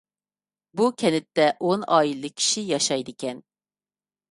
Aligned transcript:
بۇ 0.79 0.87
كەنتتە 1.03 1.45
ئون 1.67 1.85
ئائىلىلىك 1.97 2.35
كىشى 2.41 2.65
ياشايدىكەن. 2.73 3.47